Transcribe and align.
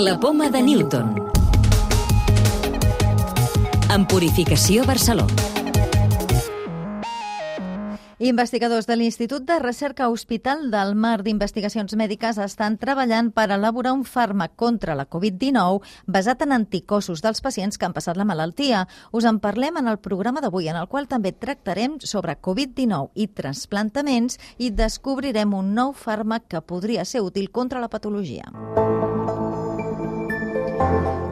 La 0.00 0.18
poma 0.18 0.48
de 0.48 0.62
Newton. 0.62 1.10
En 3.92 4.06
Purificació 4.08 4.86
Barcelona. 4.88 5.34
Investigadors 8.16 8.86
de 8.88 8.96
l'Institut 8.96 9.44
de 9.44 9.58
Recerca 9.60 10.08
Hospital 10.08 10.70
del 10.72 10.94
Mar 10.96 11.18
d'Investigacions 11.20 11.92
Mèdiques 12.00 12.40
estan 12.40 12.78
treballant 12.80 13.28
per 13.28 13.50
elaborar 13.52 13.92
un 13.92 14.06
fàrmac 14.08 14.54
contra 14.56 14.96
la 14.96 15.04
Covid-19 15.04 15.84
basat 16.06 16.46
en 16.46 16.56
anticossos 16.56 17.20
dels 17.20 17.44
pacients 17.44 17.76
que 17.76 17.84
han 17.84 17.96
passat 17.96 18.16
la 18.16 18.24
malaltia. 18.24 18.86
Us 19.12 19.28
en 19.28 19.36
parlem 19.44 19.82
en 19.82 19.92
el 19.92 20.00
programa 20.00 20.40
d'avui, 20.40 20.70
en 20.72 20.80
el 20.80 20.88
qual 20.88 21.12
també 21.12 21.34
tractarem 21.36 21.98
sobre 22.00 22.38
Covid-19 22.40 23.12
i 23.20 23.28
trasplantaments 23.28 24.40
i 24.56 24.72
descobrirem 24.72 25.52
un 25.52 25.74
nou 25.76 25.92
fàrmac 25.92 26.48
que 26.48 26.64
podria 26.64 27.04
ser 27.04 27.20
útil 27.20 27.52
contra 27.52 27.84
la 27.84 27.92
patologia. 27.92 28.48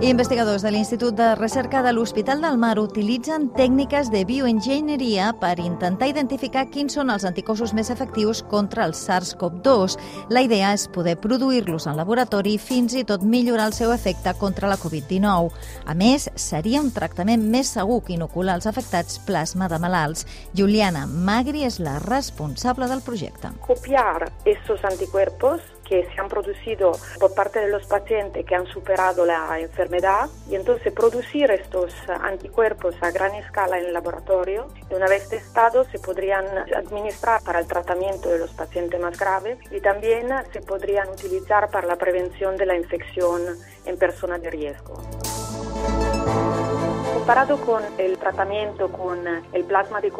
Investigadors 0.00 0.62
de 0.62 0.70
l'Institut 0.70 1.16
de 1.18 1.34
Recerca 1.34 1.80
de 1.82 1.90
l'Hospital 1.90 2.38
del 2.38 2.54
Mar 2.56 2.76
utilitzen 2.78 3.48
tècniques 3.56 4.12
de 4.12 4.20
bioenginyeria 4.22 5.32
per 5.40 5.56
intentar 5.58 6.06
identificar 6.06 6.68
quins 6.70 6.94
són 6.94 7.10
els 7.10 7.24
anticossos 7.26 7.72
més 7.74 7.90
efectius 7.90 8.44
contra 8.46 8.84
el 8.86 8.94
SARS-CoV-2. 8.94 9.96
La 10.30 10.44
idea 10.46 10.70
és 10.76 10.84
poder 10.94 11.16
produir-los 11.18 11.88
en 11.90 11.98
laboratori 11.98 12.52
i 12.54 12.60
fins 12.62 12.94
i 12.94 13.02
tot 13.02 13.24
millorar 13.26 13.66
el 13.72 13.74
seu 13.74 13.90
efecte 13.90 14.36
contra 14.38 14.70
la 14.70 14.78
Covid-19. 14.78 15.50
A 15.90 15.96
més, 15.98 16.28
seria 16.38 16.78
un 16.78 16.92
tractament 16.94 17.42
més 17.50 17.74
segur 17.74 17.98
que 18.06 18.14
inocular 18.14 18.54
als 18.54 18.70
afectats 18.70 19.18
plasma 19.26 19.66
de 19.66 19.82
malalts. 19.82 20.28
Juliana 20.54 21.08
Magri 21.10 21.66
és 21.66 21.80
la 21.82 21.96
responsable 22.06 22.86
del 22.86 23.02
projecte. 23.02 23.50
Copiar 23.66 24.30
estos 24.46 24.86
anticuerpos 24.86 25.58
que 25.88 26.04
se 26.04 26.20
han 26.20 26.28
producido 26.28 26.92
por 27.18 27.34
parte 27.34 27.60
de 27.60 27.68
los 27.68 27.86
pacientes 27.86 28.44
que 28.44 28.54
han 28.54 28.66
superado 28.66 29.24
la 29.24 29.58
enfermedad 29.58 30.28
y 30.50 30.54
entonces 30.54 30.92
producir 30.92 31.50
estos 31.50 31.94
anticuerpos 32.08 32.94
a 33.00 33.10
gran 33.10 33.34
escala 33.34 33.78
en 33.78 33.86
el 33.86 33.92
laboratorio. 33.92 34.68
Una 34.90 35.06
vez 35.06 35.28
testados 35.28 35.86
se 35.88 35.98
podrían 35.98 36.46
administrar 36.76 37.42
para 37.42 37.60
el 37.60 37.66
tratamiento 37.66 38.28
de 38.28 38.38
los 38.38 38.52
pacientes 38.52 39.00
más 39.00 39.18
graves 39.18 39.58
y 39.70 39.80
también 39.80 40.28
se 40.52 40.60
podrían 40.60 41.08
utilizar 41.08 41.70
para 41.70 41.86
la 41.86 41.96
prevención 41.96 42.56
de 42.56 42.66
la 42.66 42.76
infección 42.76 43.42
en 43.86 43.96
personas 43.96 44.42
de 44.42 44.50
riesgo. 44.50 45.02
Comparado 47.14 47.60
con 47.60 47.82
el 47.98 48.16
tratamiento 48.18 48.90
con 48.90 49.26
el 49.52 49.64
plasma 49.64 50.00
de 50.00 50.10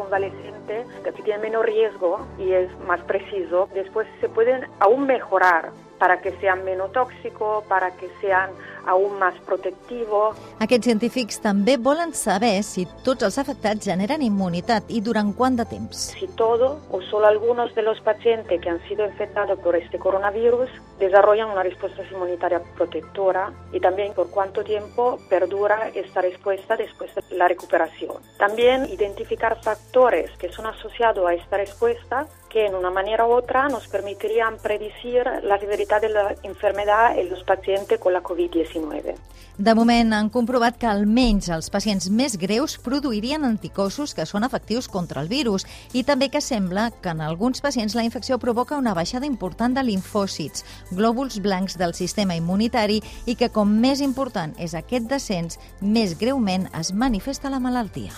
que 1.03 1.11
tiene 1.23 1.39
menos 1.39 1.65
riesgo 1.65 2.25
y 2.37 2.53
es 2.53 2.69
más 2.87 3.01
preciso, 3.01 3.69
después 3.73 4.07
se 4.21 4.29
pueden 4.29 4.65
aún 4.79 5.05
mejorar 5.05 5.71
para 5.99 6.21
que 6.21 6.31
sean 6.39 6.63
menos 6.63 6.91
tóxicos, 6.93 7.63
para 7.65 7.91
que 7.91 8.09
sean 8.21 8.49
aún 8.87 9.19
más 9.19 9.35
protectivo. 9.45 10.33
Aquests 10.63 10.87
científics 10.87 11.39
també 11.43 11.75
volen 11.77 12.13
saber 12.15 12.63
si 12.63 12.87
tots 13.05 13.27
els 13.27 13.37
afectats 13.37 13.85
generen 13.91 14.23
immunitat 14.25 14.89
i 14.89 15.01
durant 15.03 15.33
quant 15.35 15.59
de 15.59 15.65
temps. 15.69 16.09
Si 16.15 16.27
todo 16.39 16.79
o 16.89 17.01
solo 17.11 17.27
algunos 17.27 17.75
de 17.75 17.83
los 17.83 17.99
pacientes 18.01 18.61
que 18.61 18.69
han 18.69 18.81
sido 18.87 19.05
infectados 19.05 19.59
por 19.59 19.75
este 19.75 19.99
coronavirus 19.99 20.69
desarrollan 20.99 21.51
una 21.51 21.63
respuesta 21.63 22.01
inmunitaria 22.09 22.61
protectora 22.75 23.51
y 23.71 23.79
también 23.79 24.13
por 24.13 24.29
cuánto 24.31 24.63
tiempo 24.63 25.19
perdura 25.29 25.89
esta 25.93 26.21
respuesta 26.21 26.77
después 26.77 27.13
de 27.13 27.35
la 27.35 27.47
recuperación. 27.47 28.15
También 28.37 28.85
identificar 28.85 29.61
factores 29.61 30.31
que 30.37 30.49
son 30.51 30.58
asociados 30.65 31.27
a 31.27 31.33
esta 31.33 31.57
respuesta 31.57 32.27
que 32.49 32.65
en 32.65 32.75
una 32.75 32.89
manera 32.89 33.25
u 33.25 33.31
otra 33.31 33.67
nos 33.69 33.87
permitirían 33.87 34.57
predecir 34.57 35.23
la 35.43 35.59
severidad 35.59 36.01
de 36.01 36.09
la 36.09 36.35
enfermedad 36.43 37.17
en 37.17 37.29
los 37.29 37.43
pacientes 37.43 37.99
con 37.99 38.13
la 38.13 38.23
COVID-19. 38.23 39.15
De 39.59 39.75
moment 39.75 40.13
han 40.13 40.29
comprovat 40.31 40.77
que 40.79 40.87
almenys 40.87 41.49
els 41.51 41.67
pacients 41.67 42.05
més 42.15 42.37
greus 42.39 42.77
produirien 42.79 43.43
anticossos 43.43 44.13
que 44.15 44.23
són 44.23 44.47
efectius 44.47 44.87
contra 44.87 45.19
el 45.19 45.27
virus 45.27 45.67
i 45.91 46.05
també 46.07 46.29
que 46.31 46.39
sembla 46.39 46.87
que 47.03 47.11
en 47.11 47.19
alguns 47.19 47.59
pacients 47.59 47.97
la 47.99 48.07
infecció 48.07 48.39
provoca 48.39 48.79
una 48.79 48.95
baixada 48.95 49.27
important 49.27 49.75
de 49.75 49.83
linfòcits, 49.83 50.63
glòbuls 50.95 51.41
blancs 51.43 51.75
del 51.75 51.93
sistema 51.93 52.39
immunitari 52.39 53.01
i 53.27 53.35
que 53.35 53.51
com 53.51 53.67
més 53.83 53.99
important 53.99 54.55
és 54.55 54.79
aquest 54.79 55.11
descens, 55.11 55.59
més 55.81 56.15
greument 56.15 56.71
es 56.79 56.95
manifesta 56.95 57.51
la 57.51 57.59
malaltia. 57.59 58.15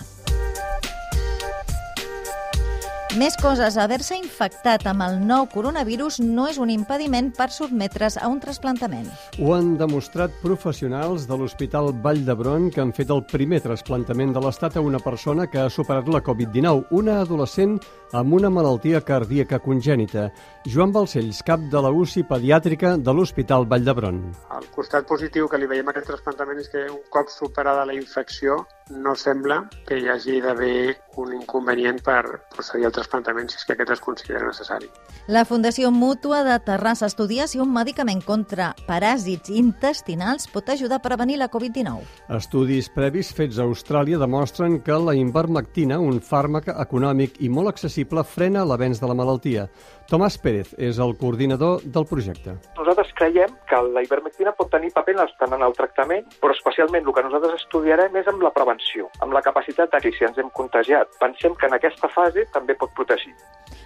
Més 3.19 3.35
coses. 3.35 3.75
Haver-se 3.75 4.15
infectat 4.15 4.85
amb 4.87 5.03
el 5.03 5.17
nou 5.27 5.43
coronavirus 5.51 6.21
no 6.23 6.45
és 6.47 6.55
un 6.63 6.69
impediment 6.71 7.27
per 7.35 7.49
sotmetre's 7.51 8.15
a 8.15 8.29
un 8.31 8.37
trasplantament. 8.39 9.09
Ho 9.43 9.51
han 9.51 9.73
demostrat 9.75 10.37
professionals 10.39 11.25
de 11.27 11.35
l'Hospital 11.35 11.91
Vall 12.05 12.23
d'Hebron 12.23 12.69
que 12.71 12.79
han 12.79 12.95
fet 12.95 13.11
el 13.11 13.25
primer 13.27 13.59
trasplantament 13.65 14.31
de 14.31 14.45
l'Estat 14.45 14.79
a 14.79 14.85
una 14.87 15.03
persona 15.03 15.49
que 15.51 15.59
ha 15.59 15.67
superat 15.67 16.07
la 16.07 16.23
Covid-19, 16.23 16.87
una 16.95 17.19
adolescent 17.25 17.81
amb 18.15 18.31
una 18.39 18.49
malaltia 18.49 19.03
cardíaca 19.03 19.59
congènita. 19.59 20.29
Joan 20.71 20.95
Balcells, 20.95 21.43
cap 21.43 21.67
de 21.71 21.83
la 21.83 21.91
UCI 21.91 22.23
pediàtrica 22.31 22.95
de 22.95 23.11
l'Hospital 23.11 23.67
Vall 23.67 23.87
d'Hebron. 23.87 24.23
El 24.55 24.71
costat 24.71 25.07
positiu 25.09 25.51
que 25.51 25.59
li 25.59 25.67
veiem 25.67 25.91
a 25.91 25.91
aquest 25.91 26.07
trasplantament 26.13 26.63
és 26.63 26.71
que 26.71 26.87
un 26.87 27.03
cop 27.11 27.27
superada 27.27 27.83
la 27.87 27.95
infecció 27.97 28.61
no 28.91 29.15
sembla 29.15 29.65
que 29.87 29.99
hi 29.99 30.09
hagi 30.11 30.39
d'haver 30.43 30.95
un 31.17 31.33
inconvenient 31.35 32.01
per 32.05 32.21
procedir 32.53 32.87
al 32.87 32.95
trasplantament 32.95 33.49
si 33.51 33.59
és 33.59 33.65
que 33.67 33.75
aquest 33.75 33.93
es 33.95 34.03
considera 34.03 34.47
necessari. 34.47 34.89
La 35.27 35.43
Fundació 35.45 35.91
Mútua 35.91 36.41
de 36.47 36.57
Terrassa 36.65 37.09
estudia 37.09 37.47
si 37.47 37.59
un 37.59 37.71
medicament 37.73 38.23
contra 38.25 38.71
paràsits 38.87 39.51
intestinals 39.53 40.47
pot 40.51 40.69
ajudar 40.69 40.99
a 40.99 41.05
prevenir 41.05 41.39
la 41.41 41.49
Covid-19. 41.51 42.03
Estudis 42.37 42.89
previs 42.93 43.31
fets 43.35 43.59
a 43.59 43.67
Austràlia 43.67 44.19
demostren 44.21 44.79
que 44.85 44.99
la 44.99 45.15
invermectina, 45.17 45.99
un 45.99 46.21
fàrmac 46.21 46.71
econòmic 46.73 47.41
i 47.41 47.49
molt 47.49 47.71
accessible, 47.73 48.23
frena 48.23 48.65
l'avenç 48.65 49.01
de 49.01 49.09
la 49.11 49.17
malaltia. 49.17 49.67
Tomàs 50.11 50.35
Pérez 50.43 50.73
és 50.75 50.97
el 50.99 51.13
coordinador 51.15 51.85
del 51.85 52.03
projecte. 52.09 52.57
Nosaltres 52.75 53.13
creiem 53.15 53.53
que 53.69 53.77
la 53.95 54.03
ivermectina 54.03 54.51
pot 54.57 54.67
tenir 54.73 54.91
paper 54.91 55.15
tant 55.39 55.53
en 55.55 55.63
el 55.63 55.73
tractament, 55.77 56.25
però 56.41 56.51
especialment 56.51 57.05
el 57.05 57.13
que 57.15 57.23
nosaltres 57.23 57.61
estudiarem 57.61 58.15
és 58.19 58.27
amb 58.27 58.43
la 58.43 58.51
prevenció, 58.51 59.07
amb 59.21 59.33
la 59.33 59.41
capacitat 59.41 59.91
de 59.93 60.01
que 60.03 60.11
si 60.11 60.25
ens 60.27 60.37
hem 60.37 60.49
contagiat, 60.49 61.00
pensem 61.19 61.55
que 61.55 61.67
en 61.69 61.77
aquesta 61.77 62.09
fase 62.11 62.47
també 62.53 62.75
pot 62.75 62.93
protegir. 62.97 63.35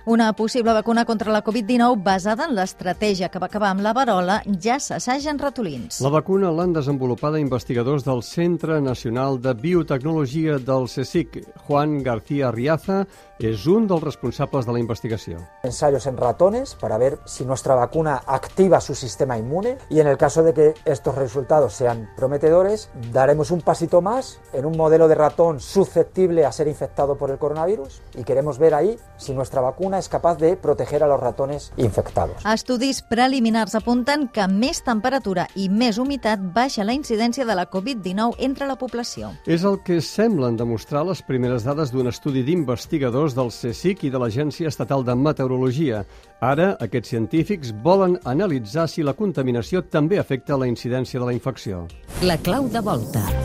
Una 0.05 0.33
possible 0.33 0.71
vacuna 0.71 1.03
contra 1.03 1.31
la 1.33 1.43
Covid-19 1.43 2.03
basada 2.03 2.45
en 2.45 2.53
l'estratègia 2.53 3.31
que 3.33 3.39
va 3.41 3.47
acabar 3.49 3.71
amb 3.73 3.81
la 3.81 3.93
varola 3.97 4.35
ja 4.61 4.77
s'assaja 4.77 5.31
en 5.31 5.39
ratolins. 5.41 5.97
La 6.05 6.11
vacuna 6.13 6.51
l'han 6.53 6.75
desenvolupada 6.75 7.41
investigadors 7.41 8.05
del 8.05 8.21
Centre 8.21 8.77
Nacional 8.85 9.39
de 9.41 9.55
Biotecnologia 9.57 10.59
del 10.59 10.85
CSIC. 10.85 11.41
Juan 11.65 12.03
García 12.05 12.51
Riaza 12.53 13.07
és 13.39 13.65
un 13.67 13.87
dels 13.87 14.03
responsables 14.03 14.65
de 14.65 14.73
la 14.73 14.79
investigació. 14.79 15.39
Ensayos 15.63 16.05
en 16.07 16.17
ratones 16.17 16.75
para 16.75 16.97
ver 16.97 17.19
si 17.25 17.45
nuestra 17.45 17.75
vacuna 17.75 18.21
activa 18.25 18.79
su 18.79 18.95
sistema 18.95 19.37
inmune 19.37 19.77
y 19.89 19.99
en 19.99 20.07
el 20.07 20.17
caso 20.17 20.43
de 20.43 20.53
que 20.53 20.73
estos 20.85 21.15
resultados 21.15 21.73
sean 21.73 22.09
prometedores, 22.15 22.89
daremos 23.11 23.51
un 23.51 23.61
pasito 23.61 24.01
más 24.01 24.39
en 24.53 24.65
un 24.65 24.77
modelo 24.77 25.07
de 25.07 25.15
ratón 25.15 25.59
susceptible 25.59 26.45
a 26.45 26.51
ser 26.51 26.67
infectado 26.67 27.04
por 27.13 27.29
el 27.29 27.37
coronavirus 27.37 28.01
y 28.17 28.23
queremos 28.23 28.57
ver 28.57 28.73
ahí 28.73 28.97
si 29.17 29.33
nuestra 29.33 29.61
vacuna 29.61 29.99
és 30.01 30.09
capaç 30.09 30.39
de 30.41 30.55
proteger 30.57 31.03
a 31.03 31.07
los 31.07 31.21
ratones 31.21 31.71
infectados. 31.77 32.41
Estudis 32.41 33.03
preliminars 33.05 33.75
apunten 33.77 34.27
que 34.33 34.47
més 34.49 34.81
temperatura 34.81 35.45
i 35.53 35.69
més 35.69 35.99
humitat 36.01 36.41
baixa 36.55 36.83
la 36.83 36.97
incidència 36.97 37.45
de 37.45 37.55
la 37.55 37.69
Covid-19 37.69 38.41
entre 38.49 38.65
la 38.65 38.79
població. 38.81 39.29
És 39.45 39.63
el 39.63 39.77
que 39.85 40.01
semblen 40.01 40.57
demostrar 40.57 41.05
les 41.05 41.21
primeres 41.21 41.63
dades 41.63 41.93
d'un 41.93 42.09
estudi 42.09 42.41
d'investigadors 42.41 43.37
del 43.37 43.53
CSIC 43.53 44.07
i 44.09 44.13
de 44.13 44.21
l'Agència 44.21 44.73
Estatal 44.73 45.05
de 45.05 45.15
Meteorologia. 45.15 46.01
Ara, 46.41 46.73
aquests 46.81 47.13
científics 47.13 47.73
volen 47.85 48.17
analitzar 48.25 48.89
si 48.89 49.05
la 49.05 49.13
contaminació 49.13 49.85
també 49.85 50.19
afecta 50.19 50.57
la 50.57 50.67
incidència 50.67 51.19
de 51.19 51.29
la 51.29 51.37
infecció. 51.37 51.85
La 52.25 52.39
clau 52.41 52.67
de 52.71 52.81
volta. 52.81 53.44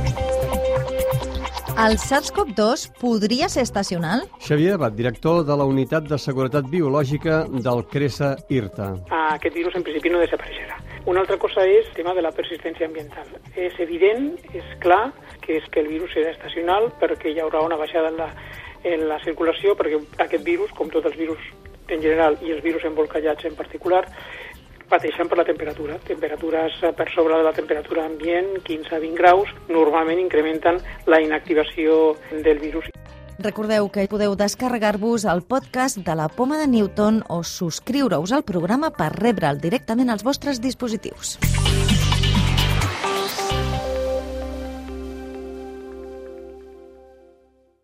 El 1.79 1.97
SARS-CoV-2 1.99 2.91
podria 3.01 3.49
ser 3.49 3.63
estacional? 3.63 4.25
Xavier 4.41 4.75
Abad, 4.75 4.93
director 4.93 5.45
de 5.47 5.57
la 5.57 5.65
Unitat 5.65 6.09
de 6.11 6.19
Seguretat 6.19 6.67
Biològica 6.69 7.45
del 7.51 7.85
CRESA 7.89 8.35
IRTA. 8.51 8.89
Aquest 9.37 9.55
virus 9.55 9.77
en 9.79 9.87
principi 9.87 10.11
no 10.11 10.21
desapareixerà. 10.21 10.81
Una 11.07 11.23
altra 11.23 11.39
cosa 11.39 11.65
és 11.65 11.87
el 11.89 11.95
tema 11.95 12.15
de 12.15 12.27
la 12.27 12.33
persistència 12.37 12.87
ambiental. 12.91 13.31
És 13.57 13.79
evident, 13.79 14.35
és 14.53 14.67
clar, 14.83 15.13
que 15.41 15.57
és 15.61 15.71
que 15.71 15.81
el 15.81 15.89
virus 15.95 16.13
serà 16.17 16.35
estacional 16.35 16.91
perquè 17.01 17.33
hi 17.33 17.41
haurà 17.41 17.63
una 17.65 17.79
baixada 17.81 18.11
en 18.11 18.19
la, 18.19 18.29
en 18.85 19.09
la 19.09 19.21
circulació, 19.25 19.77
perquè 19.79 20.03
aquest 20.27 20.45
virus, 20.45 20.75
com 20.77 20.91
tots 20.91 21.07
els 21.07 21.17
virus 21.17 21.41
en 21.91 22.03
general 22.03 22.37
i 22.43 22.53
els 22.55 22.63
virus 22.63 22.85
embolcallats 22.87 23.47
en 23.49 23.57
particular, 23.59 24.05
pateixen 24.91 25.31
per 25.31 25.39
la 25.39 25.47
temperatura. 25.49 25.99
Temperatures 26.07 26.81
per 26.97 27.09
sobre 27.15 27.39
de 27.39 27.47
la 27.47 27.55
temperatura 27.57 28.05
ambient, 28.07 28.59
15 28.67 28.97
a 28.97 29.01
20 29.03 29.19
graus, 29.19 29.55
normalment 29.69 30.21
incrementen 30.21 30.83
la 31.07 31.23
inactivació 31.23 32.17
del 32.31 32.59
virus. 32.59 32.91
Recordeu 33.41 33.89
que 33.89 34.05
podeu 34.11 34.35
descarregar-vos 34.37 35.25
el 35.25 35.41
podcast 35.49 36.03
de 36.05 36.15
la 36.15 36.29
Poma 36.29 36.59
de 36.61 36.67
Newton 36.69 37.23
o 37.29 37.41
subscriure-us 37.41 38.35
al 38.37 38.45
programa 38.45 38.93
per 38.93 39.15
rebre'l 39.17 39.63
directament 39.63 40.13
als 40.13 40.27
vostres 40.27 40.61
dispositius. 40.61 41.39